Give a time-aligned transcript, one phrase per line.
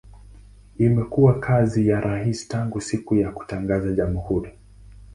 [0.77, 4.49] Imekuwa makazi ya rais tangu siku ya kutangaza jamhuri.